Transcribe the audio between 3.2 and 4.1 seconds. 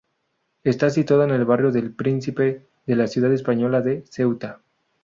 española de